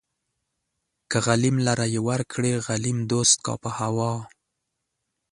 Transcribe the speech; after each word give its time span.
که 1.11 1.17
غليم 1.25 1.55
لره 1.67 1.85
يې 1.93 1.99
ورکړې 2.09 2.53
غليم 2.65 2.97
دوست 3.11 3.37
کا 3.45 3.53
په 3.63 3.69
هوا 3.79 4.13